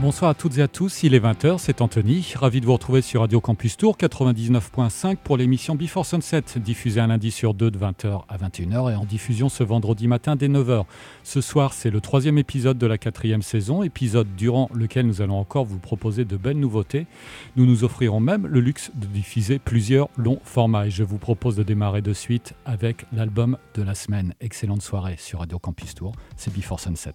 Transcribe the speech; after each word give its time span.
Bonsoir 0.00 0.30
à 0.30 0.34
toutes 0.34 0.58
et 0.58 0.62
à 0.62 0.68
tous, 0.68 1.02
il 1.02 1.12
est 1.12 1.18
20h, 1.18 1.58
c'est 1.58 1.80
Anthony. 1.80 2.32
Ravi 2.36 2.60
de 2.60 2.66
vous 2.66 2.74
retrouver 2.74 3.02
sur 3.02 3.22
Radio 3.22 3.40
Campus 3.40 3.76
Tour 3.76 3.96
99.5 3.96 5.16
pour 5.16 5.36
l'émission 5.36 5.74
Before 5.74 6.06
Sunset, 6.06 6.44
diffusée 6.58 7.00
un 7.00 7.08
lundi 7.08 7.32
sur 7.32 7.52
deux 7.52 7.72
de 7.72 7.80
20h 7.80 8.22
à 8.28 8.36
21h 8.36 8.92
et 8.92 8.94
en 8.94 9.04
diffusion 9.04 9.48
ce 9.48 9.64
vendredi 9.64 10.06
matin 10.06 10.36
dès 10.36 10.46
9h. 10.46 10.84
Ce 11.24 11.40
soir, 11.40 11.72
c'est 11.72 11.90
le 11.90 12.00
troisième 12.00 12.38
épisode 12.38 12.78
de 12.78 12.86
la 12.86 12.96
quatrième 12.96 13.42
saison, 13.42 13.82
épisode 13.82 14.28
durant 14.36 14.70
lequel 14.72 15.04
nous 15.04 15.20
allons 15.20 15.40
encore 15.40 15.64
vous 15.64 15.80
proposer 15.80 16.24
de 16.24 16.36
belles 16.36 16.60
nouveautés. 16.60 17.08
Nous 17.56 17.66
nous 17.66 17.82
offrirons 17.82 18.20
même 18.20 18.46
le 18.46 18.60
luxe 18.60 18.92
de 18.94 19.06
diffuser 19.06 19.58
plusieurs 19.58 20.10
longs 20.16 20.40
formats 20.44 20.86
et 20.86 20.90
je 20.90 21.02
vous 21.02 21.18
propose 21.18 21.56
de 21.56 21.64
démarrer 21.64 22.02
de 22.02 22.12
suite 22.12 22.54
avec 22.66 23.04
l'album 23.12 23.58
de 23.74 23.82
la 23.82 23.96
semaine. 23.96 24.34
Excellente 24.40 24.82
soirée 24.82 25.16
sur 25.18 25.40
Radio 25.40 25.58
Campus 25.58 25.96
Tour, 25.96 26.12
c'est 26.36 26.54
Before 26.54 26.78
Sunset. 26.78 27.14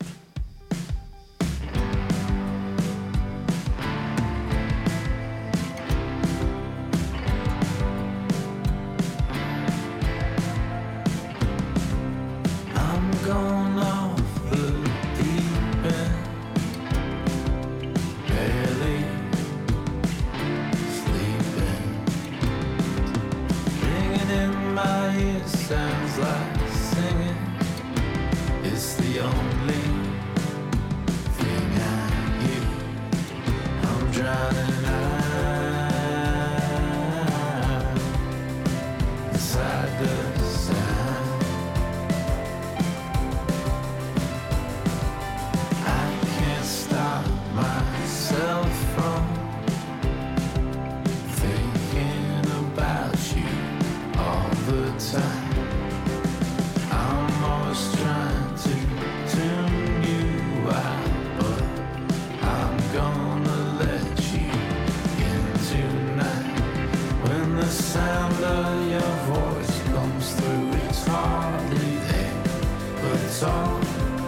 all 73.44 73.80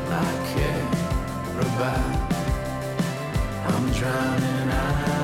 I 0.09 0.31
care 0.53 0.87
about. 1.61 2.31
I'm 3.67 3.91
drowning 3.93 4.69
out. 4.69 5.14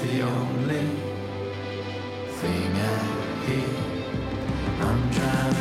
The 0.00 0.22
only 0.22 0.86
thing 2.38 2.72
I 2.74 3.44
hear. 3.44 3.68
I'm 4.80 5.10
driving. 5.10 5.59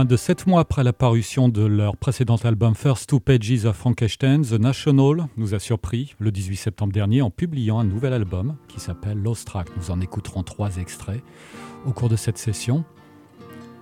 Moins 0.00 0.06
de 0.06 0.16
sept 0.16 0.46
mois 0.46 0.62
après 0.62 0.82
la 0.82 0.94
parution 0.94 1.50
de 1.50 1.62
leur 1.62 1.94
précédent 1.98 2.36
album 2.36 2.74
First 2.74 3.10
Two 3.10 3.20
Pages 3.20 3.66
of 3.66 3.76
Frankenstein, 3.76 4.40
The 4.40 4.52
National 4.52 5.26
nous 5.36 5.54
a 5.54 5.58
surpris 5.58 6.14
le 6.18 6.32
18 6.32 6.56
septembre 6.56 6.90
dernier 6.90 7.20
en 7.20 7.28
publiant 7.28 7.78
un 7.78 7.84
nouvel 7.84 8.14
album 8.14 8.56
qui 8.66 8.80
s'appelle 8.80 9.22
Lost 9.22 9.46
Track. 9.46 9.68
Nous 9.76 9.90
en 9.90 10.00
écouterons 10.00 10.42
trois 10.42 10.78
extraits 10.78 11.22
au 11.84 11.92
cours 11.92 12.08
de 12.08 12.16
cette 12.16 12.38
session. 12.38 12.82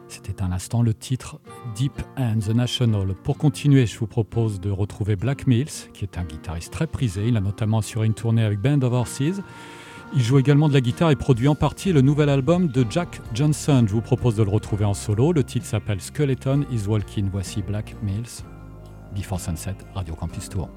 C'était 0.09 0.43
un 0.43 0.51
instant 0.51 0.83
le 0.83 0.93
titre 0.93 1.39
Deep 1.77 1.93
and 2.17 2.41
the 2.41 2.53
National. 2.53 3.15
Pour 3.23 3.39
continuer, 3.39 3.87
je 3.87 3.97
vous 3.97 4.09
propose 4.09 4.59
de 4.59 4.71
retrouver 4.73 5.15
Black 5.15 5.47
Mills, 5.47 5.89
qui 5.95 6.05
est 6.05 6.19
un 6.19 6.25
guitariste 6.25 6.73
très 6.73 6.89
prisé. 6.89 7.29
Il 7.29 7.37
a 7.37 7.41
notamment 7.41 7.79
assuré 7.79 8.09
une 8.09 8.15
tournée 8.15 8.43
avec 8.43 8.59
Band 8.59 8.83
of 8.83 8.93
Horses. 8.93 9.41
Il 10.15 10.23
joue 10.23 10.39
également 10.39 10.69
de 10.69 10.75
la 10.75 10.81
guitare 10.81 11.11
et 11.11 11.17
produit 11.17 11.49
en 11.49 11.55
partie 11.55 11.93
le 11.93 12.01
nouvel 12.01 12.31
album 12.31 12.69
de 12.69 12.85
Jack 12.89 13.21
Johnson. 13.35 13.85
Je 13.87 13.93
vous 13.93 14.01
propose 14.01 14.37
de 14.37 14.43
le 14.43 14.49
retrouver 14.49 14.87
en 14.87 14.95
solo. 14.95 15.33
Le 15.33 15.45
titre 15.45 15.67
s'appelle 15.67 16.01
Skeleton 16.01 16.65
is 16.73 16.87
Walking. 16.87 17.29
Voici 17.31 17.63
Black 17.63 17.95
Mills, 18.03 18.43
Before 19.15 19.39
Sunset, 19.39 19.77
Radio 19.95 20.15
Campus 20.15 20.49
Tour. 20.49 20.71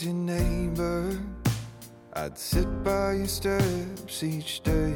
Was 0.00 0.06
your 0.06 0.14
neighbor, 0.14 1.18
I'd 2.14 2.38
sit 2.38 2.66
by 2.82 3.12
your 3.12 3.26
steps 3.26 4.22
each 4.22 4.60
day 4.62 4.94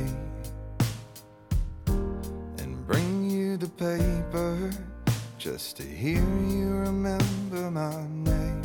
and 2.58 2.87
bring 2.87 3.28
you 3.28 3.58
the 3.58 3.68
paper 3.68 4.70
just 5.37 5.76
to 5.76 5.82
hear 5.82 6.25
you 6.49 6.68
remember 6.70 7.70
my 7.70 8.06
name. 8.08 8.62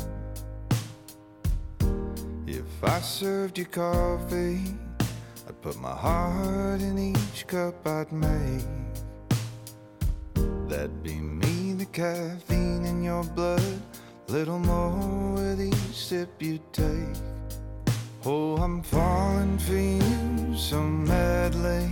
If 2.46 2.84
I 2.84 3.00
served 3.00 3.58
you 3.58 3.66
coffee, 3.66 4.60
I'd 5.46 5.60
put 5.60 5.78
my 5.78 5.94
heart 5.94 6.80
in 6.80 6.98
each 6.98 7.46
cup 7.46 7.86
I'd 7.86 8.12
make. 8.12 8.64
That'd 10.68 11.02
be 11.02 11.16
me, 11.16 11.74
the 11.74 11.86
caffeine 11.86 12.86
in 12.86 13.02
your 13.02 13.24
blood, 13.24 13.82
little 14.30 14.60
more 14.60 15.32
with 15.32 15.60
each 15.60 15.96
sip 15.96 16.40
you 16.40 16.60
take. 16.72 17.16
Oh, 18.24 18.56
I'm 18.58 18.80
falling 18.80 19.58
for 19.58 19.74
you 19.74 20.56
so 20.56 20.80
madly. 20.80 21.90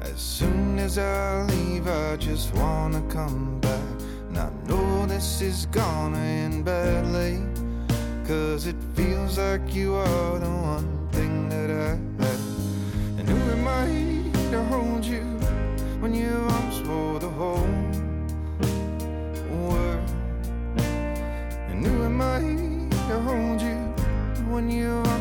As 0.00 0.20
soon 0.20 0.78
as 0.78 0.96
I 0.96 1.42
leave, 1.42 1.88
I 1.88 2.16
just 2.18 2.54
wanna 2.54 3.02
come 3.08 3.58
back. 3.58 3.94
And 4.28 4.38
I 4.38 4.50
know 4.68 5.06
this 5.06 5.40
is 5.40 5.66
gonna 5.66 6.18
end 6.18 6.64
badly. 6.64 7.40
Cause 8.28 8.68
it 8.68 8.76
feels 8.94 9.36
like 9.36 9.74
you 9.74 9.96
are 9.96 10.38
the 10.38 10.54
one 10.76 11.08
thing 11.10 11.48
that 11.48 11.68
I 11.68 11.90
have. 12.22 13.18
And 13.18 13.28
who 13.28 13.38
am 13.56 13.66
I 13.66 13.86
to 14.52 14.62
hold 14.64 15.04
you 15.04 15.24
when 15.98 16.14
your 16.14 16.42
arms 16.42 16.78
for 16.86 17.18
the 17.18 17.28
whole 17.28 17.79
I 22.32 22.38
to 23.08 23.18
hold 23.26 23.60
you 23.60 23.74
when 24.50 24.70
your 24.70 25.19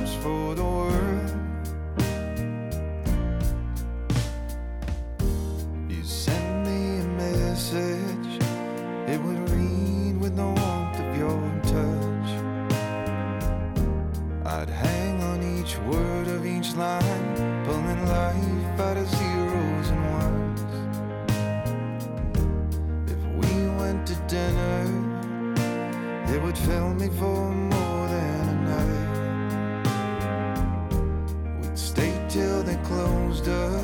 till 32.30 32.62
they 32.62 32.76
closed 32.84 33.50
up, 33.50 33.84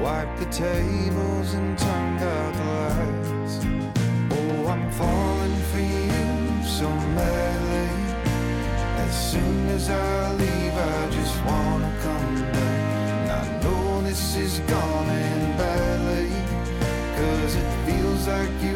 wiped 0.00 0.38
the 0.38 0.46
tables 0.46 1.52
and 1.52 1.78
turned 1.78 2.20
out 2.20 2.54
the 2.54 2.64
lights. 2.64 3.58
Oh, 4.32 4.66
I'm 4.68 4.90
falling 4.92 5.56
for 5.70 5.80
you 5.80 6.64
so 6.64 6.88
madly. 6.88 7.90
As 9.04 9.30
soon 9.32 9.68
as 9.68 9.90
I 9.90 10.32
leave, 10.32 10.74
I 10.74 11.10
just 11.10 11.36
wanna 11.44 11.92
come 12.00 12.34
back. 12.52 12.84
And 13.20 13.30
I 13.30 13.62
know 13.62 14.00
this 14.00 14.34
is 14.36 14.60
gonna 14.60 15.12
end 15.12 15.58
badly. 15.58 16.30
Cause 17.18 17.54
it 17.54 17.70
feels 17.86 18.26
like 18.26 18.54
you 18.62 18.73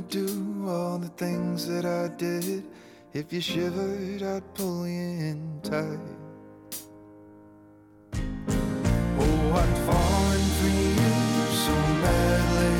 never 0.00 0.08
do 0.08 0.68
all 0.68 0.98
the 0.98 1.08
things 1.08 1.66
that 1.66 1.84
I 1.84 2.08
did. 2.16 2.64
If 3.12 3.32
you 3.32 3.40
shivered, 3.40 4.22
I'd 4.22 4.54
pull 4.54 4.86
you 4.86 5.10
in 5.30 5.60
tight. 5.62 5.98
Oh, 9.18 9.52
I'd 9.60 9.78
fallen 9.86 10.44
for 10.58 10.68
you 10.68 11.12
so 11.66 11.74
madly. 12.04 12.76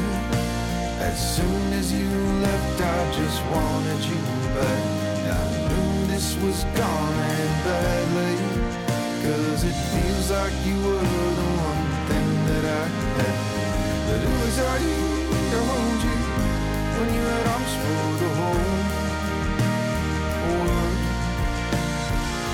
As 1.00 1.36
soon 1.36 1.72
as 1.72 1.92
you 1.92 2.08
left, 2.42 2.80
I 2.80 3.12
just 3.12 3.40
wanted 3.46 4.04
you 4.04 4.20
back. 4.54 4.82
I 5.26 5.58
knew 5.68 6.06
this 6.06 6.36
was 6.42 6.64
gonna 6.64 7.26
end 7.40 7.56
badly. 7.64 8.36
Cause 9.24 9.64
it 9.64 9.78
feels 9.92 10.30
like 10.30 10.54
you 10.64 10.76
were 10.86 11.04
the 11.40 11.50
one 11.68 11.84
thing 12.08 12.28
that 12.46 12.64
I 12.64 12.86
had. 13.18 13.36
But 14.06 14.20
who 14.26 14.44
was 14.44 14.58
hold 15.58 15.99
you 15.99 15.99
when 17.00 17.14
you 17.14 17.22
had 17.22 17.46
arms 17.46 17.72
for 17.80 18.00
the 18.22 18.30
whole 18.38 18.60
world? 20.52 20.96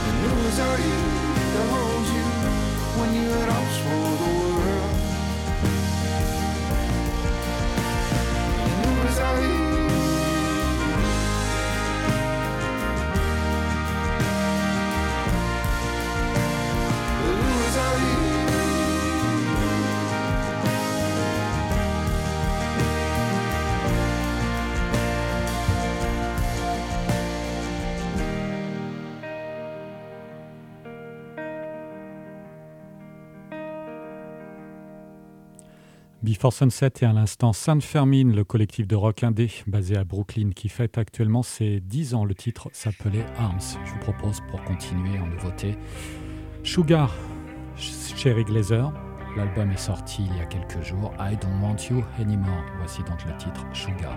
And 0.06 0.16
who 0.22 0.32
was 0.44 0.58
I 0.60 1.15
Et 36.48 37.04
à 37.04 37.12
l'instant 37.12 37.52
San 37.52 37.80
Fermin, 37.80 38.32
le 38.32 38.44
collectif 38.44 38.86
de 38.86 38.94
rock 38.94 39.24
indé 39.24 39.50
basé 39.66 39.96
à 39.96 40.04
Brooklyn 40.04 40.50
qui 40.54 40.68
fête 40.68 40.96
actuellement 40.96 41.42
ses 41.42 41.80
10 41.80 42.14
ans. 42.14 42.24
Le 42.24 42.36
titre 42.36 42.68
s'appelait 42.72 43.26
Arms. 43.36 43.58
Je 43.84 43.90
vous 43.90 43.98
propose 43.98 44.40
pour 44.48 44.62
continuer 44.62 45.18
en 45.18 45.26
nouveauté 45.26 45.76
Sugar, 46.62 47.12
Cherry 47.76 48.44
Glazer. 48.44 48.92
L'album 49.36 49.72
est 49.72 49.76
sorti 49.76 50.24
il 50.30 50.36
y 50.36 50.40
a 50.40 50.46
quelques 50.46 50.84
jours. 50.84 51.12
I 51.18 51.36
Don't 51.36 51.60
Want 51.60 51.78
You 51.90 52.04
Anymore. 52.20 52.64
Voici 52.78 53.02
donc 53.02 53.24
le 53.26 53.36
titre 53.38 53.66
Sugar. 53.72 54.16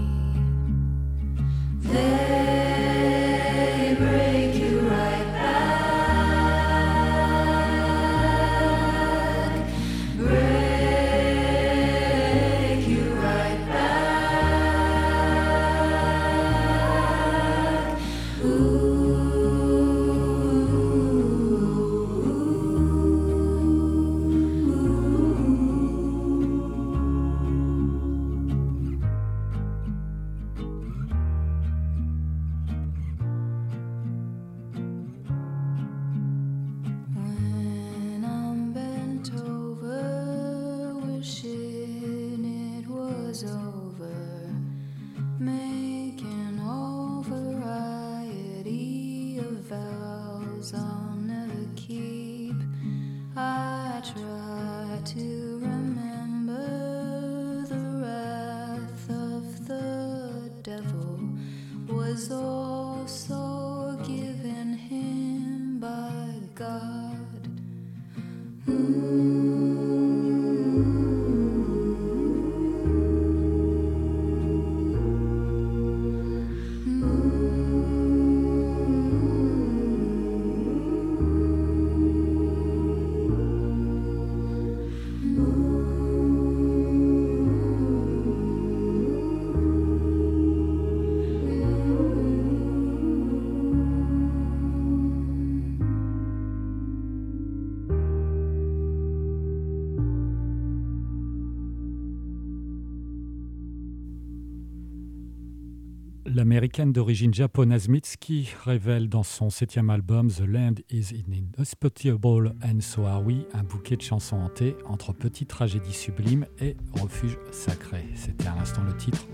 L'américaine 106.33 106.93
d'origine 106.93 107.33
japonaise 107.33 107.89
Mitski 107.89 108.49
révèle 108.63 109.09
dans 109.09 109.23
son 109.23 109.49
septième 109.49 109.89
album 109.89 110.31
The 110.31 110.47
Land 110.47 110.75
is 110.89 111.13
Inhospitable 111.13 112.55
and 112.63 112.79
So 112.79 113.05
Are 113.05 113.21
We 113.21 113.39
un 113.53 113.63
bouquet 113.63 113.97
de 113.97 114.01
chansons 114.01 114.37
hantées 114.37 114.77
entre 114.85 115.11
petites 115.11 115.49
tragédies 115.49 115.91
sublimes 115.91 116.45
et 116.61 116.77
refuges 116.93 117.37
sacrés. 117.51 118.05
C'était 118.15 118.47
à 118.47 118.55
l'instant 118.55 118.81
le 118.83 118.95
titre 118.95 119.27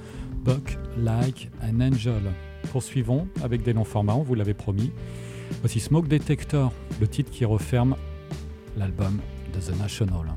Buck 0.43 0.79
Like 0.97 1.51
an 1.61 1.81
Angel. 1.81 2.33
Poursuivons 2.71 3.27
avec 3.43 3.61
des 3.61 3.75
noms 3.75 3.83
formats, 3.83 4.15
vous 4.15 4.33
l'avait 4.33 4.55
promis. 4.55 4.91
Voici 5.59 5.79
Smoke 5.79 6.07
Detector, 6.07 6.73
le 6.99 7.07
titre 7.07 7.29
qui 7.29 7.45
referme 7.45 7.95
l'album 8.75 9.19
de 9.53 9.59
The 9.59 9.77
National. 9.79 10.35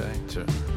Smoke 0.00 0.26
detector. 0.26 0.69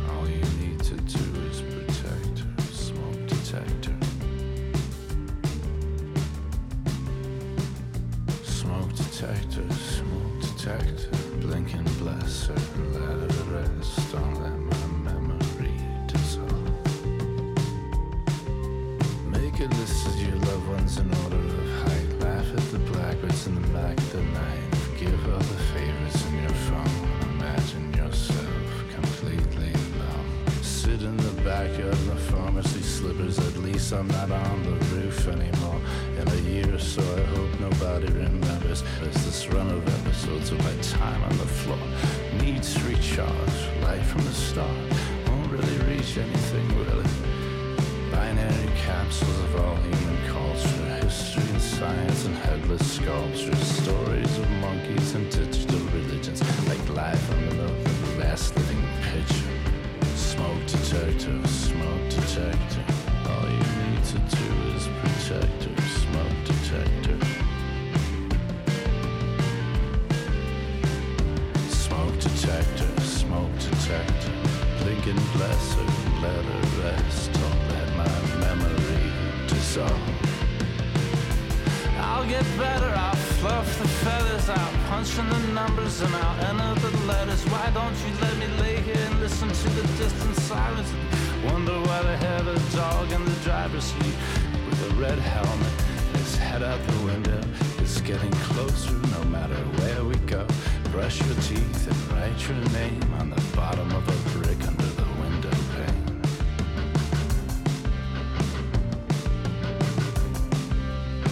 I'm 33.91 34.07
not 34.07 34.31
on 34.31 34.63
the 34.63 34.71
roof 34.95 35.27
anymore. 35.27 35.81
In 36.17 36.27
a 36.27 36.35
year 36.49 36.73
or 36.73 36.79
so, 36.79 37.01
I 37.01 37.21
hope 37.35 37.59
nobody 37.59 38.07
remembers. 38.13 38.81
There's 39.01 39.25
this 39.25 39.47
run 39.49 39.69
of 39.69 39.85
episodes 39.99 40.51
of 40.51 40.59
my 40.59 40.75
time 40.81 41.21
on 41.23 41.37
the 41.37 41.45
floor. 41.45 41.77
Needs 42.39 42.81
recharge, 42.83 43.57
light 43.81 44.03
from 44.05 44.23
the 44.23 44.31
start. 44.31 44.69
Won't 45.27 45.51
really 45.51 45.77
reach 45.89 46.17
anything 46.17 46.67
really. 46.79 47.09
Binary 48.11 48.69
capsules 48.85 49.39
of 49.39 49.55
all 49.57 49.75
human 49.75 50.17
culture, 50.27 51.05
history 51.05 51.43
and 51.49 51.61
science 51.61 52.25
and 52.25 52.35
headless 52.37 52.95
sculptures, 52.95 53.67
stories 53.83 54.37
of 54.37 54.49
monkeys 54.61 55.13
and 55.15 55.29
digital 55.29 55.79
religions, 55.89 56.41
like 56.69 56.89
life 56.89 57.31
on 57.31 57.57
the 57.57 58.19
last 58.19 58.55
living 58.55 58.83
picture. 59.11 60.15
Smoke 60.15 60.65
detector, 60.67 61.47
smoke 61.47 62.09
detector. 62.09 62.92
Her. 64.03 64.19
Smoke 65.87 66.43
detector. 66.43 67.17
Smoke 71.69 72.19
detector, 72.19 73.01
smoke 73.01 73.59
detector. 73.59 74.33
Let 76.21 76.45
her 76.45 76.63
rest. 76.83 77.31
Don't 77.33 77.63
let 77.69 77.89
my 77.97 78.07
memory 78.39 79.11
dissolve. 79.47 79.91
I'll 81.99 82.27
get 82.27 82.45
better, 82.57 82.89
I'll 82.95 83.15
fluff 83.15 83.79
the 83.79 83.87
feathers 83.87 84.49
out, 84.49 84.73
punching 84.89 85.29
the 85.29 85.39
numbers 85.53 86.01
and 86.01 86.15
I'll 86.15 86.45
enter 86.45 86.89
the 86.89 87.05
letters. 87.05 87.43
Why 87.45 87.69
Brush 101.03 101.19
your 101.19 101.35
teeth 101.41 101.87
and 101.91 102.01
write 102.13 102.47
your 102.47 102.57
name 102.71 103.13
on 103.19 103.29
the 103.29 103.41
bottom 103.53 103.91
of 103.91 104.07
a 104.07 104.29
brick 104.29 104.57
under 104.65 104.85
the 104.85 105.05
window 105.19 105.51
pane. 105.75 106.21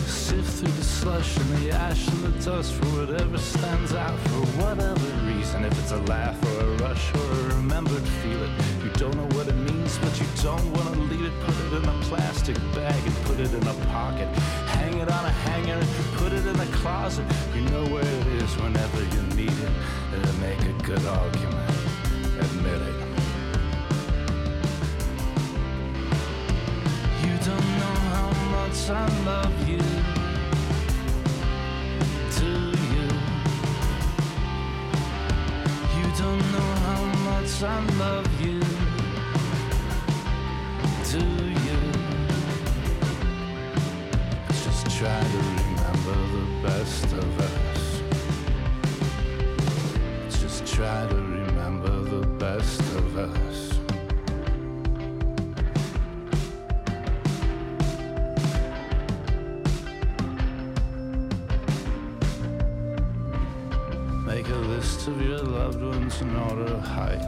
Sift 0.05 0.59
through 0.59 0.71
the 0.71 0.83
slush 0.83 1.37
and 1.37 1.49
the 1.59 1.71
ash 1.71 2.05
and 2.09 2.21
the 2.21 2.43
dust 2.43 2.73
for 2.73 2.85
whatever 2.87 3.37
stands 3.37 3.93
out 3.93 4.19
for 4.19 4.45
whatever 4.61 5.07
reason. 5.25 5.63
If 5.63 5.79
it's 5.79 5.93
a 5.93 6.01
laugh 6.01 6.37
or 6.47 6.65
a 6.65 6.75
rush 6.79 7.15
or 7.15 7.31
a 7.31 7.55
remembered 7.55 8.05
feeling, 8.21 8.53
you 8.83 8.89
don't 8.95 9.15
know 9.15 9.37
what 9.37 9.47
it 9.47 9.55
means, 9.55 9.97
but 9.99 10.19
you 10.19 10.27
don't 10.43 10.69
want 10.73 10.95
to 10.95 10.99
leave 10.99 11.23
it. 11.23 11.31
Put 11.45 11.55
it 11.55 11.73
in 11.81 11.87
a 11.87 11.97
plastic 12.01 12.57
bag 12.75 13.01
and 13.07 13.15
put 13.23 13.39
it 13.39 13.53
in 13.53 13.65
a 13.65 13.73
pocket. 13.85 14.27
It 15.01 15.11
on 15.11 15.25
a 15.25 15.31
hanger 15.31 15.73
and 15.73 15.89
put 16.13 16.31
it 16.31 16.45
in 16.45 16.59
a 16.59 16.65
closet. 16.67 17.25
You 17.55 17.61
know 17.71 17.83
where 17.87 18.05
it 18.05 18.27
is 18.27 18.55
whenever 18.57 19.01
you 19.01 19.21
need 19.35 19.49
it. 19.49 19.71
It'll 20.13 20.39
make 20.39 20.61
a 20.61 20.73
good 20.83 21.03
argument. 21.07 21.69
Admit 22.39 22.81
it. 22.89 22.97
You 27.25 27.35
don't 27.49 27.69
know 27.81 27.95
how 28.13 28.29
much 28.55 28.89
I 28.91 29.07
love 29.25 29.57
you. 29.67 29.81
Do 32.37 32.51
you? 32.93 33.07
You 35.97 36.07
don't 36.21 36.45
know 36.53 36.69
how 36.85 37.01
much 37.31 37.63
I 37.63 37.79
love 37.97 38.41
you. 38.41 38.60
Of 64.49 65.21
your 65.21 65.37
loved 65.39 65.81
ones 65.81 66.19
in 66.21 66.35
order 66.35 66.63
of 66.63 66.81
height. 66.81 67.21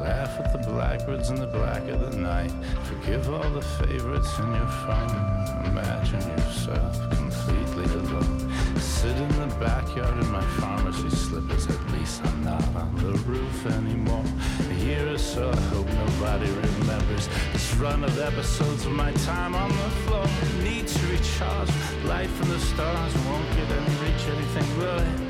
Laugh 0.00 0.38
at 0.38 0.52
the 0.52 0.70
blackbirds 0.70 1.30
in 1.30 1.36
the 1.36 1.46
black 1.46 1.82
of 1.88 2.00
the 2.00 2.16
night. 2.16 2.52
Forgive 2.84 3.28
all 3.28 3.50
the 3.50 3.62
favorites 3.62 4.38
in 4.38 4.54
your 4.54 4.66
phone. 4.66 5.64
Imagine 5.66 6.20
yourself 6.30 7.10
completely 7.10 7.84
alone. 7.84 8.52
Sit 8.78 9.16
in 9.16 9.28
the 9.28 9.54
backyard 9.58 10.22
in 10.22 10.30
my 10.30 10.44
pharmacy 10.58 11.10
slippers. 11.10 11.66
At 11.66 11.92
least 11.92 12.24
I'm 12.24 12.44
not 12.44 12.62
on 12.76 12.94
the 12.96 13.18
roof 13.20 13.66
anymore. 13.66 14.24
A 14.70 14.74
year 14.84 15.12
or 15.12 15.18
so, 15.18 15.50
I 15.50 15.60
hope 15.72 15.86
nobody 15.86 16.50
remembers 16.50 17.28
this 17.52 17.74
run 17.74 18.04
of 18.04 18.18
episodes 18.18 18.86
of 18.86 18.92
my 18.92 19.12
time 19.24 19.54
on 19.54 19.70
the 19.70 19.90
floor. 20.04 20.26
Need 20.62 20.86
to 20.86 21.06
recharge. 21.06 21.70
Light 22.04 22.30
from 22.30 22.48
the 22.48 22.60
stars 22.60 23.14
won't 23.26 23.48
get 23.56 23.70
any 23.70 23.94
reach 24.04 24.24
anything 24.28 24.78
really. 24.78 25.29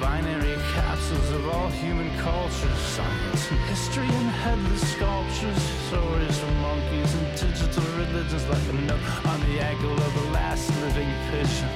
Binary 0.00 0.56
capsules 0.74 1.30
of 1.30 1.48
all 1.48 1.68
human 1.70 2.08
cultures, 2.18 2.78
science 2.78 3.50
and 3.50 3.60
history 3.60 4.06
and 4.06 4.30
headless 4.30 4.92
sculptures, 4.92 5.62
stories 5.88 6.38
from 6.38 6.54
monkeys 6.60 7.14
and 7.14 7.26
digital 7.36 7.82
religions 7.96 8.46
like 8.48 8.68
a 8.68 8.72
note 8.72 9.26
on 9.26 9.40
the 9.40 9.58
ankle 9.60 9.92
of 9.92 10.14
the 10.14 10.30
last 10.30 10.70
living 10.82 11.12
pigeon. 11.30 11.68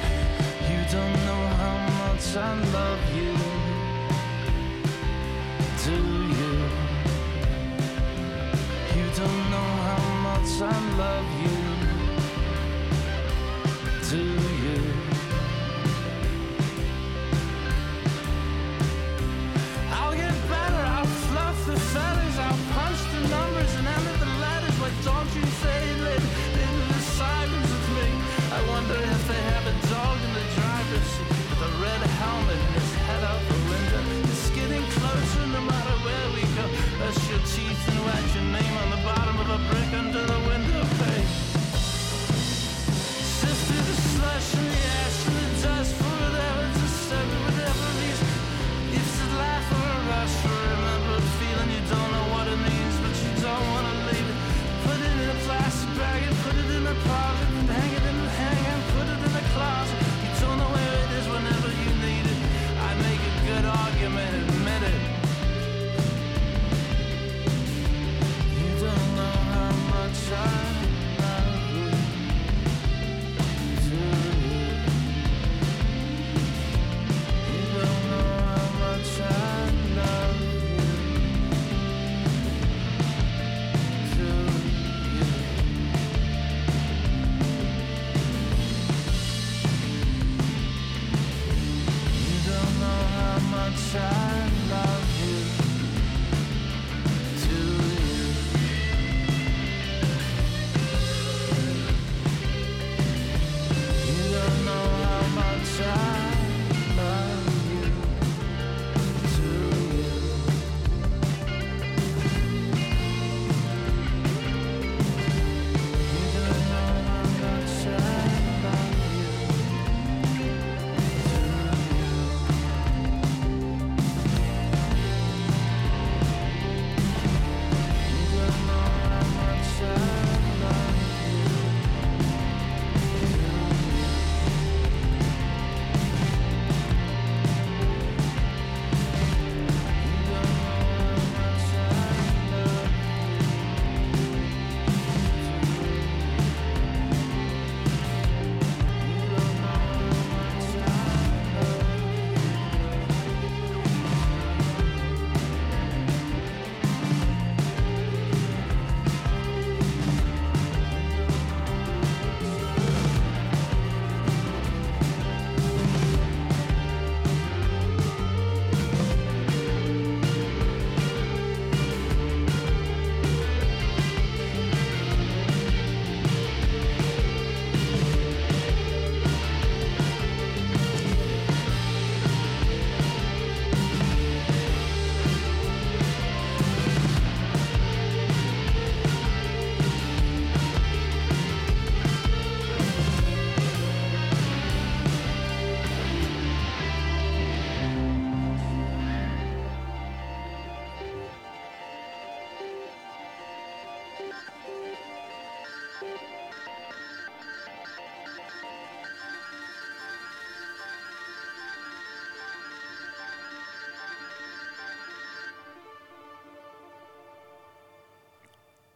You 0.71 0.81
don't 0.93 1.19
know 1.27 1.43
how 1.63 1.79
much 2.03 2.37
I 2.37 2.55
love 2.79 3.03
you, 3.17 3.33
do 5.85 5.99
you? 6.39 6.55
You 8.97 9.07
don't 9.19 9.45
know 9.51 9.71
how 9.89 10.03
much 10.29 10.51
I 10.63 10.65
love 10.97 11.29
you, 11.43 11.57
do 14.11 14.23
you? 14.47 14.52
Don't 25.05 25.35
you 25.35 25.43
into 25.43 26.23
the 26.87 27.03
me? 27.99 28.07
I 28.55 28.61
wonder 28.71 28.95
if 28.95 29.23
they 29.27 29.43
have 29.51 29.67
a 29.67 29.75
dog 29.91 30.17
in 30.23 30.33
the 30.39 30.47
driver's 30.55 31.09
seat 31.15 31.27
with 31.51 31.59
a 31.59 31.73
red 31.83 32.03
helmet 32.23 32.55
and 32.55 32.75
his 32.79 32.95
head 33.07 33.25
out 33.25 33.43
the 33.51 33.59
window. 33.67 34.03
It's 34.31 34.51
getting 34.51 34.85
closer 34.95 35.47
no 35.47 35.61
matter 35.61 35.97
where 36.07 36.29
we 36.35 36.43
go. 36.55 36.65
Brush 36.99 37.19
your 37.31 37.43
teeth 37.51 37.83
and 37.91 37.99
write 38.07 38.29
your 38.35 38.47
name 38.55 38.75
on 38.83 38.89
the 38.95 39.03
bottom 39.03 39.37
of 39.43 39.49
a 39.51 39.59
brick 39.69 39.91
under 39.93 40.23
the 40.23 40.39
window 40.51 40.83
pane. 40.99 41.31
The 43.43 43.97
slush 44.15 44.55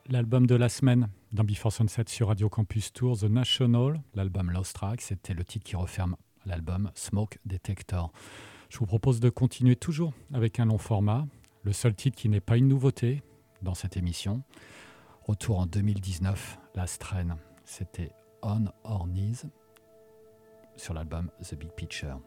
L'album 0.08 0.46
de 0.46 0.54
la 0.54 0.68
semaine 0.68 1.08
dans 1.32 1.42
Before 1.42 1.72
Sunset 1.72 2.04
sur 2.06 2.28
Radio 2.28 2.48
Campus 2.48 2.92
Tour, 2.92 3.18
The 3.18 3.24
National, 3.24 4.00
l'album 4.14 4.52
Lost 4.52 4.76
Track, 4.76 5.00
c'était 5.00 5.34
le 5.34 5.42
titre 5.42 5.64
qui 5.64 5.74
referme 5.74 6.14
l'album 6.44 6.92
Smoke 6.94 7.38
Detector. 7.44 8.12
Je 8.70 8.78
vous 8.78 8.86
propose 8.86 9.18
de 9.18 9.30
continuer 9.30 9.74
toujours 9.74 10.14
avec 10.32 10.60
un 10.60 10.66
long 10.66 10.78
format, 10.78 11.26
le 11.64 11.72
seul 11.72 11.92
titre 11.92 12.16
qui 12.16 12.28
n'est 12.28 12.40
pas 12.40 12.56
une 12.56 12.68
nouveauté 12.68 13.24
dans 13.62 13.74
cette 13.74 13.96
émission. 13.96 14.44
Retour 15.22 15.58
en 15.58 15.66
2019, 15.66 16.60
la 16.76 16.86
strain, 16.86 17.36
c'était 17.64 18.12
On 18.42 18.66
Our 18.84 19.08
Knees 19.08 19.50
sur 20.76 20.94
l'album 20.94 21.32
The 21.42 21.56
Big 21.56 21.72
Picture. 21.72 22.20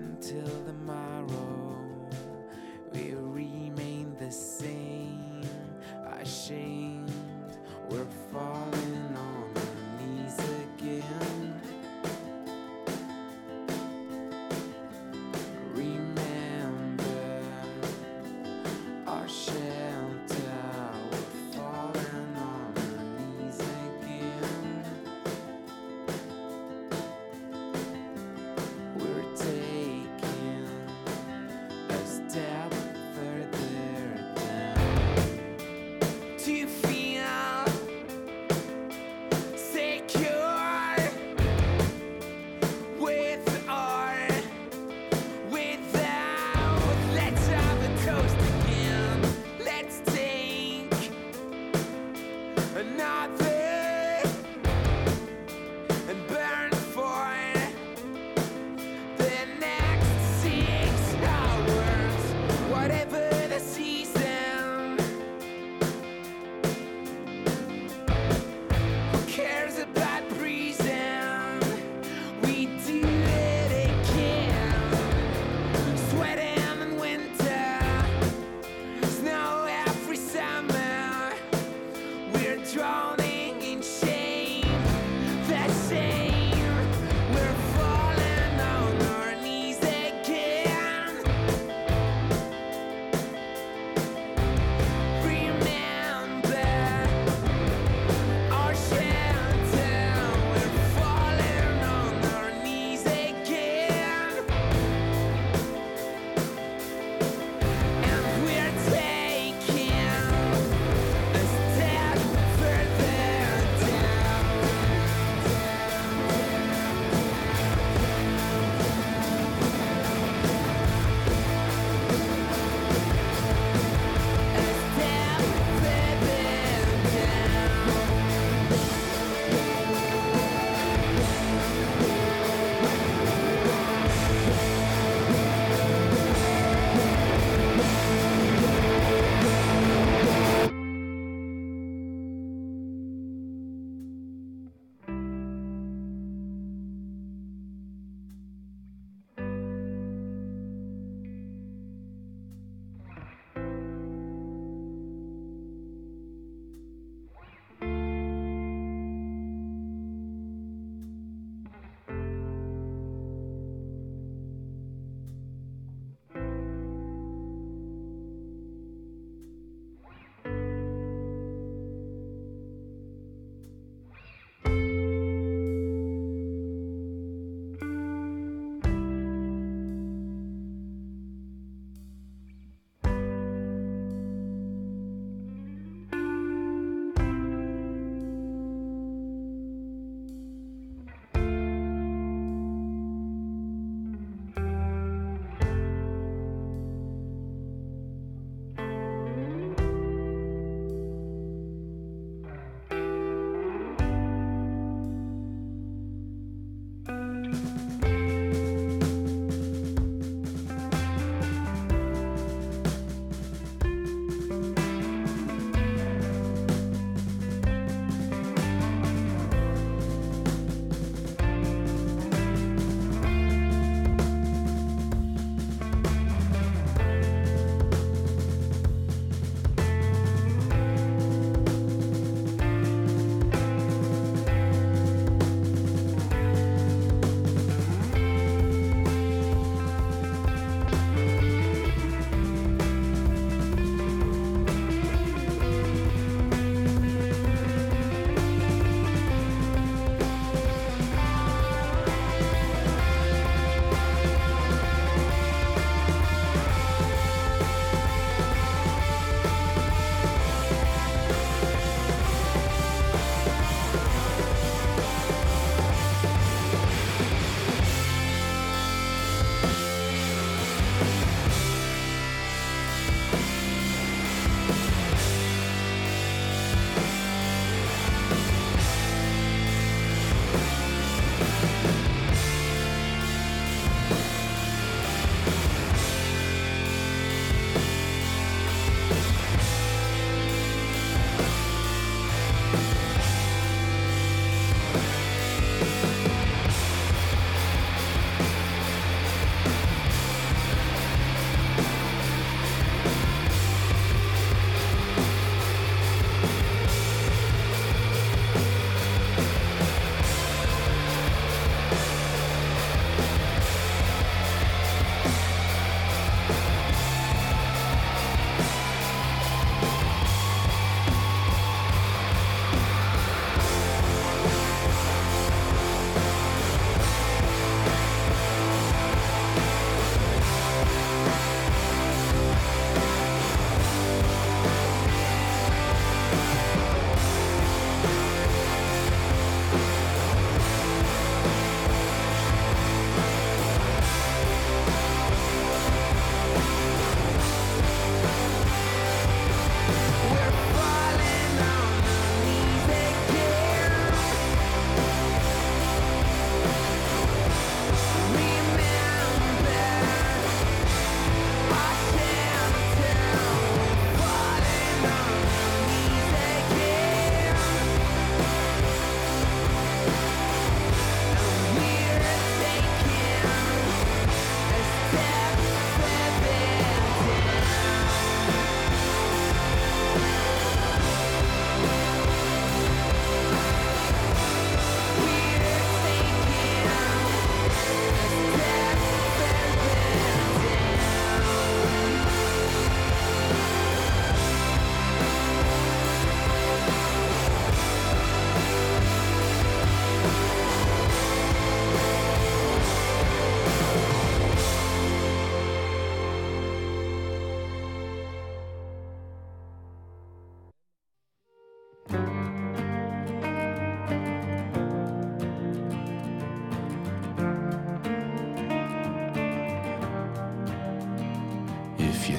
Until 0.00 0.48
tomorrow. 0.64 1.09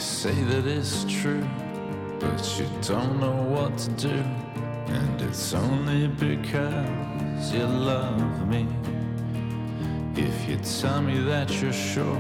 Say 0.02 0.34
that 0.34 0.66
it's 0.66 1.06
true, 1.08 1.48
but 2.20 2.60
you 2.60 2.68
don't 2.82 3.20
know 3.20 3.44
what 3.44 3.78
to 3.78 3.90
do, 3.92 4.24
and 4.88 5.22
it's 5.22 5.54
only 5.54 6.08
because 6.08 7.54
you 7.54 7.64
love 7.66 8.48
me. 8.48 8.68
If 10.16 10.50
you 10.50 10.58
tell 10.58 11.04
me 11.04 11.20
that 11.26 11.62
you're 11.62 11.72
sure 11.72 12.20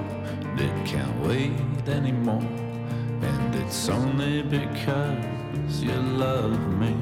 that 0.57 0.85
can't 0.85 1.19
wait 1.25 1.87
anymore, 1.87 2.45
and 3.23 3.55
it's 3.55 3.89
only 3.89 4.43
because 4.43 5.81
you 5.81 5.93
love 5.93 6.59
me. 6.79 6.95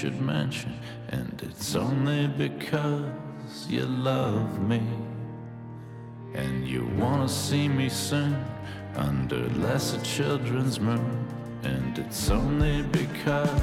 Should 0.00 0.22
mention, 0.22 0.72
and 1.10 1.42
it's 1.42 1.76
only 1.76 2.26
because 2.26 3.04
you 3.68 3.84
love 3.84 4.58
me. 4.66 4.80
And 6.32 6.66
you 6.66 6.86
wanna 6.96 7.28
see 7.28 7.68
me 7.68 7.90
soon 7.90 8.34
under 8.96 9.46
lesser 9.60 10.00
children's 10.00 10.80
moon, 10.80 11.26
and 11.64 11.98
it's 11.98 12.30
only 12.30 12.80
because 12.84 13.62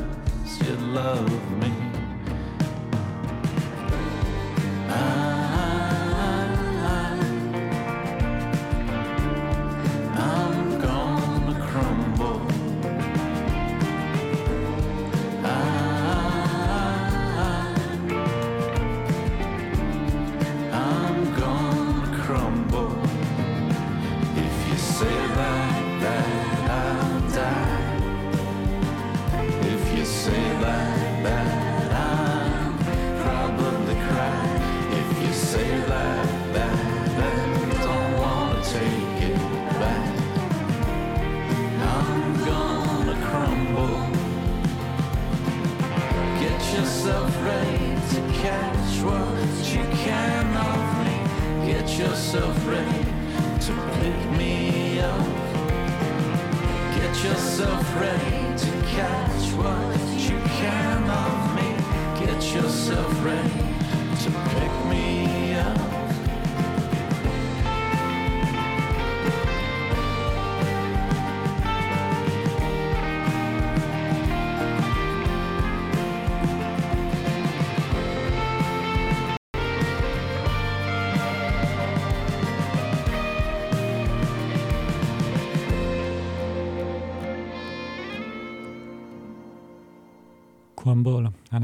you 0.62 0.76
love 0.94 1.28
me. 1.60 1.87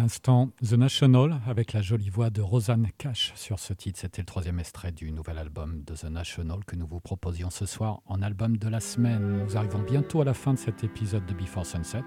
L'instant 0.04 0.50
The 0.62 0.74
National, 0.74 1.40
avec 1.48 1.72
la 1.72 1.82
jolie 1.82 2.10
voix 2.10 2.30
de 2.30 2.42
Rosanne 2.42 2.90
Cash 2.98 3.32
sur 3.38 3.58
ce 3.58 3.72
titre. 3.72 4.02
C'était 4.02 4.22
le 4.22 4.26
troisième 4.26 4.60
extrait 4.60 4.92
du 4.92 5.14
nouvel 5.14 5.38
album 5.38 5.82
de 5.88 5.96
The 5.96 6.10
National 6.10 6.66
que 6.66 6.76
nous 6.76 6.86
vous 6.86 7.00
proposions 7.00 7.50
ce 7.50 7.66
soir 7.66 8.02
en 8.08 8.22
album 8.22 8.58
de 8.58 8.68
la 8.68 8.82
semaine. 8.82 9.46
Nous 9.46 9.56
arrivons 9.56 9.80
bientôt 9.80 10.20
à 10.20 10.26
la 10.26 10.34
fin 10.34 10.52
de 10.52 10.58
cet 10.60 10.84
épisode 10.84 11.26
de 11.26 11.34
Before 11.34 11.66
Sunset. 11.66 12.04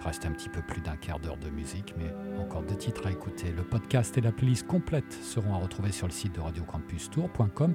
Il 0.00 0.06
reste 0.06 0.26
un 0.26 0.30
petit 0.30 0.48
peu 0.48 0.62
plus 0.62 0.80
d'un 0.80 0.94
quart 0.94 1.18
d'heure 1.18 1.38
de 1.38 1.50
musique, 1.50 1.92
mais 1.98 2.14
encore 2.40 2.62
deux 2.62 2.76
titres 2.76 3.08
à 3.08 3.10
écouter. 3.10 3.50
Le 3.50 3.64
podcast 3.64 4.16
et 4.16 4.20
la 4.20 4.30
playlist 4.30 4.68
complète 4.68 5.12
seront 5.12 5.52
à 5.52 5.58
retrouver 5.58 5.90
sur 5.90 6.06
le 6.06 6.12
site 6.12 6.36
de 6.36 6.40
radiocampustour.com 6.40 7.74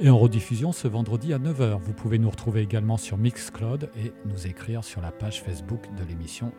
et 0.00 0.10
en 0.10 0.18
rediffusion 0.18 0.72
ce 0.72 0.88
vendredi 0.88 1.32
à 1.32 1.38
9h. 1.38 1.80
Vous 1.80 1.94
pouvez 1.94 2.18
nous 2.18 2.30
retrouver 2.30 2.62
également 2.62 2.96
sur 2.96 3.18
Mixcloud 3.18 3.88
et 3.94 4.12
nous 4.24 4.48
écrire 4.48 4.82
sur 4.82 5.00
la 5.00 5.12
page 5.12 5.44
Facebook 5.44 5.94
de 5.96 6.02
l'émission 6.02 6.52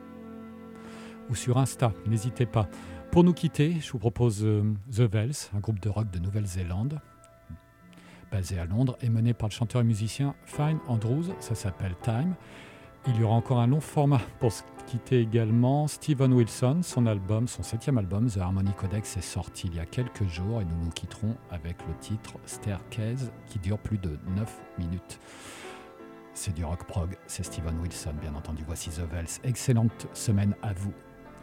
ou 1.30 1.36
sur 1.36 1.58
Insta, 1.58 1.94
n'hésitez 2.08 2.46
pas. 2.46 2.68
Pour 3.12 3.24
nous 3.24 3.34
quitter, 3.34 3.78
je 3.80 3.92
vous 3.92 4.00
propose 4.00 4.44
euh, 4.44 4.64
The 4.92 5.02
Vels, 5.02 5.36
un 5.56 5.60
groupe 5.60 5.80
de 5.80 5.90
rock 5.90 6.10
de 6.12 6.20
Nouvelle-Zélande, 6.20 7.00
basé 8.32 8.58
à 8.58 8.66
Londres 8.66 8.98
et 9.02 9.10
mené 9.10 9.34
par 9.34 9.50
le 9.50 9.54
chanteur 9.54 9.82
et 9.82 9.86
musicien 9.86 10.36
Fine 10.46 10.80
Andrews, 10.88 11.26
ça 11.40 11.56
s'appelle 11.56 11.96
Time. 12.02 12.34
Il 13.08 13.18
y 13.18 13.24
aura 13.24 13.36
encore 13.36 13.60
un 13.60 13.68
long 13.68 13.82
format 13.82 14.22
pour 14.40 14.52
ce 14.52 14.64
quitté 14.86 15.20
également 15.20 15.88
Steven 15.88 16.34
Wilson. 16.34 16.82
Son 16.84 17.06
album, 17.06 17.48
son 17.48 17.64
septième 17.64 17.98
album, 17.98 18.30
The 18.30 18.38
Harmony 18.38 18.72
Codex, 18.74 19.18
est 19.18 19.22
sorti 19.22 19.68
il 19.68 19.76
y 19.76 19.80
a 19.80 19.86
quelques 19.86 20.28
jours 20.28 20.62
et 20.62 20.66
nous 20.66 20.86
nous 20.86 20.92
quitterons 20.92 21.36
avec 21.52 21.78
le 21.88 21.96
titre 22.00 22.34
Staircase 22.46 23.32
qui 23.48 23.60
dure 23.60 23.80
plus 23.80 23.98
de 23.98 24.18
9 24.36 24.62
minutes. 24.80 25.20
C'est 26.34 26.54
du 26.54 26.66
rock 26.66 26.86
prog, 26.86 27.16
c'est 27.28 27.44
Steven 27.44 27.80
Wilson, 27.80 28.14
bien 28.20 28.34
entendu. 28.36 28.64
Voici 28.66 28.90
The 28.90 29.02
Vels. 29.12 29.28
Excellente 29.44 30.08
semaine 30.14 30.56
à 30.64 30.74
vous, 30.74 30.94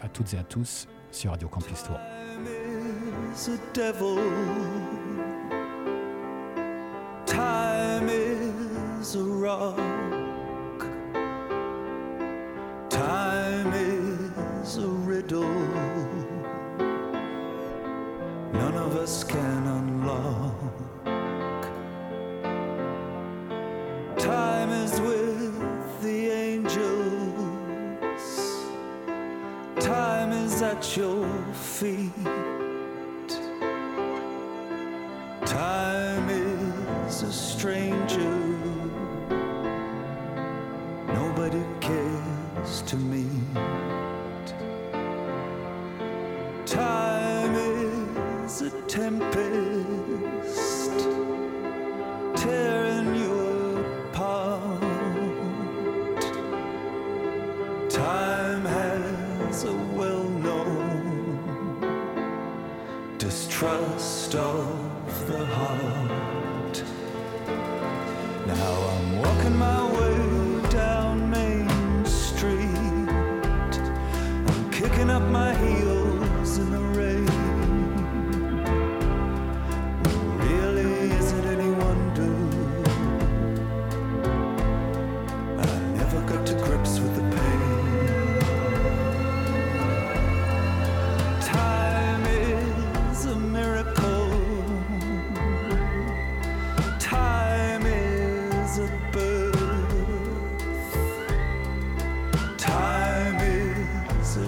à 0.03 0.09
toutes 0.09 0.35
et 0.35 0.39
à 0.39 0.43
tous, 0.43 0.87
sur 1.11 1.31
Radio 1.31 1.49
Campus 1.49 1.83
Tour. 1.83 1.99
Time 7.27 8.09
is 8.09 9.15
a 9.15 9.23
rock. 9.23 9.77
Time 12.89 13.73
is 13.73 14.77
a 14.79 14.87
riddle. 15.07 15.47
None 18.53 18.75
of 18.75 18.97
us 18.97 19.25
can 19.25 19.67
unlock. 19.67 19.90
At 30.71 30.97
your 30.97 31.27
feet. 31.53 32.40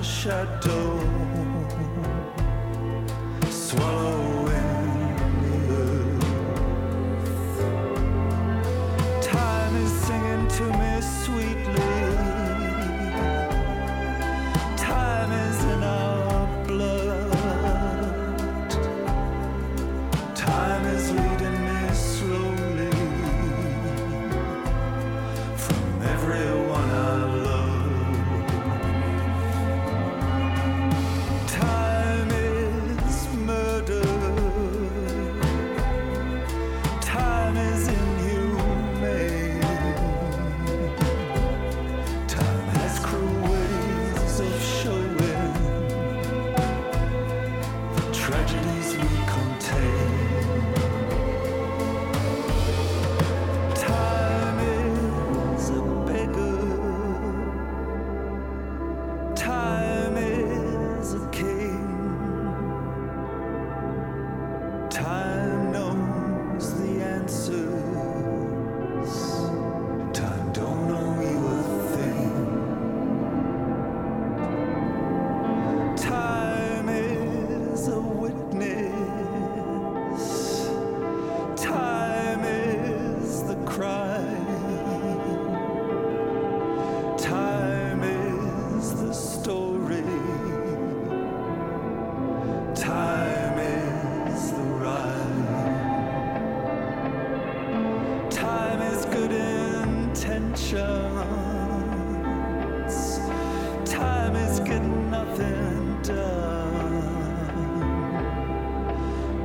Shadow. 0.01 0.99
Swallowing 3.51 4.22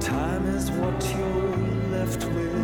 Time 0.07 0.47
is 0.55 0.71
what 0.71 1.03
you're 1.17 1.57
left 1.91 2.23
with 2.23 2.57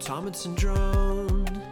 Tomlinson 0.00 0.54
drowned. 0.54 1.62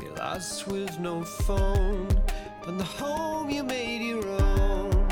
You're 0.00 0.14
lost 0.14 0.68
with 0.68 0.98
no 1.00 1.24
phone, 1.24 2.08
and 2.66 2.78
the 2.78 2.84
home 2.84 3.50
you 3.50 3.64
made 3.64 4.00
your 4.00 4.24
own 4.26 5.08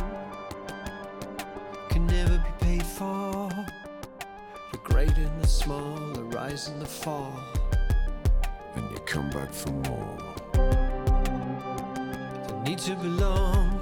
can 1.88 2.06
never 2.06 2.38
be 2.38 2.64
paid 2.64 2.86
for. 2.86 3.50
The 4.70 4.78
great 4.84 5.16
and 5.16 5.42
the 5.42 5.48
small, 5.48 5.96
the 6.14 6.22
rise 6.22 6.68
and 6.68 6.80
the 6.80 6.86
fall. 6.86 7.38
And 8.76 8.88
you 8.90 8.98
come 9.06 9.28
back 9.30 9.52
for 9.52 9.72
more. 9.72 10.18
the 12.46 12.62
need 12.64 12.78
to 12.78 12.94
belong 12.94 13.75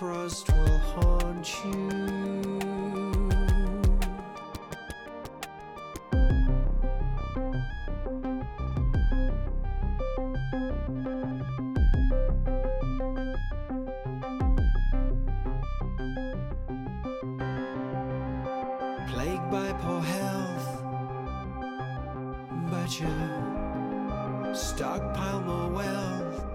crossed 0.00 0.50
will 0.50 0.78
haunt 0.78 1.46
you 1.62 2.58
plagued 19.06 19.50
by 19.50 19.70
poor 19.82 20.00
health. 20.00 20.82
But 22.70 22.98
you 22.98 24.54
stockpile 24.54 25.40
more 25.42 25.68
wealth. 25.68 26.46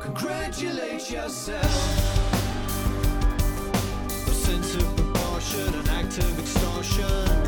Congratulate 0.00 1.10
yourself. 1.10 2.15
Of 6.78 7.45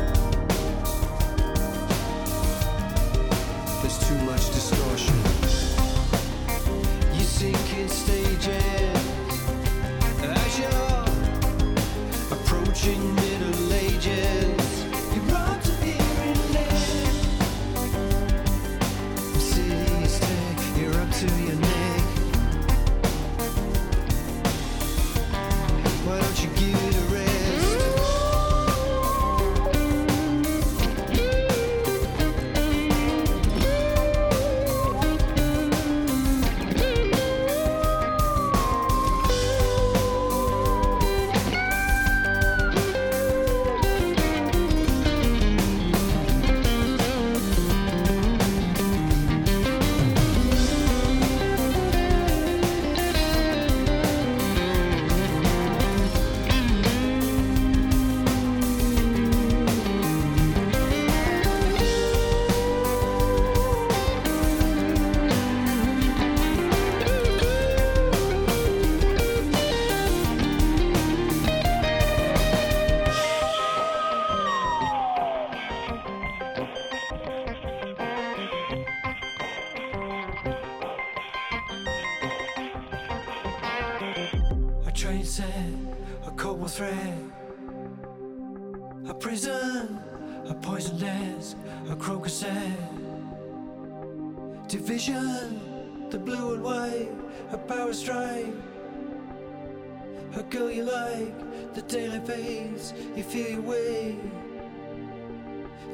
you 103.15 103.23
feel 103.23 103.49
your 103.49 103.61
way. 103.61 104.17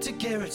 To 0.02 0.12
take 0.12 0.42
a 0.42 0.48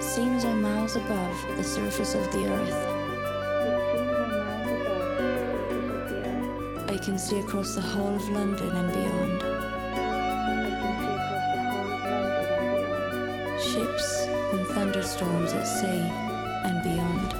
It 0.00 0.04
seems 0.04 0.46
I'm 0.46 0.62
miles 0.62 0.96
above 0.96 1.36
the 1.58 1.62
surface 1.62 2.14
of 2.14 2.32
the 2.32 2.46
earth. 2.48 2.74
I 6.88 6.96
can 6.96 7.18
see 7.18 7.38
across 7.40 7.74
the 7.74 7.82
whole 7.82 8.14
of 8.16 8.26
London 8.30 8.70
and 8.70 8.90
beyond. 8.94 9.42
Ships 13.60 14.26
and 14.54 14.66
thunderstorms 14.68 15.52
at 15.52 15.64
sea 15.64 16.08
and 16.64 16.82
beyond. 16.82 17.34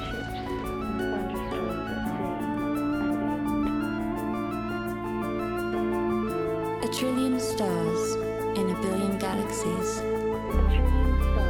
A 6.85 6.89
trillion 6.95 7.41
stars 7.41 8.17
in 8.59 8.69
a 8.69 8.75
billion 8.83 9.17
galaxies. 9.19 10.03
I 10.03 11.50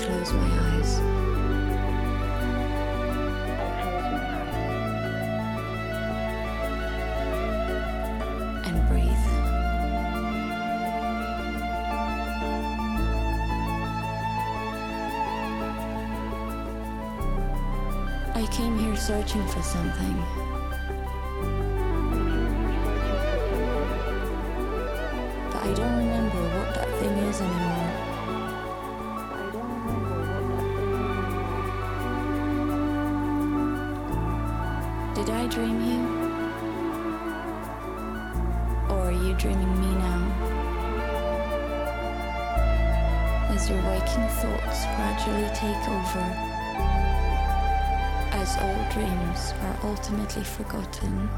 close 0.00 0.32
my 0.32 0.48
eyes. 0.70 0.98
And 8.66 8.88
breathe. 8.88 9.26
I 18.34 18.46
came 18.50 18.78
here 18.78 18.96
searching 18.96 19.46
for 19.48 19.62
something. 19.62 20.16
But 25.52 25.62
I 25.62 25.74
don't 25.74 25.96
remember 25.98 26.42
what 26.56 26.74
that 26.74 26.88
thing 27.00 27.18
is 27.28 27.40
anymore. 27.42 27.79
Dream 35.50 35.80
you? 35.82 36.00
Or 38.88 39.08
are 39.08 39.12
you 39.12 39.34
dreaming 39.34 39.80
me 39.80 39.92
now? 39.96 40.22
As 43.50 43.68
your 43.68 43.82
waking 43.82 44.28
thoughts 44.38 44.84
gradually 44.94 45.50
take 45.52 45.88
over, 45.88 46.26
as 48.32 48.56
old 48.62 48.88
dreams 48.90 49.52
are 49.62 49.76
ultimately 49.90 50.44
forgotten 50.44 51.28